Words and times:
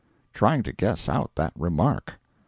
Trying 0.33 0.63
to 0.63 0.71
guess 0.73 1.07
out 1.07 1.29
that 1.35 1.53
remark. 1.55 2.19